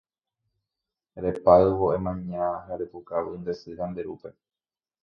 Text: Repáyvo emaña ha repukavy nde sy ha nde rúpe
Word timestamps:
Repáyvo 1.25 1.85
emaña 1.97 2.43
ha 2.65 2.73
repukavy 2.81 3.33
nde 3.39 3.53
sy 3.59 3.69
ha 3.79 3.85
nde 3.91 4.01
rúpe 4.07 4.29